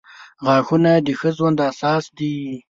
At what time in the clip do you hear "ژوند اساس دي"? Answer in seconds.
1.37-2.35